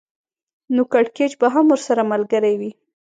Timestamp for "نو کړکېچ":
0.75-1.31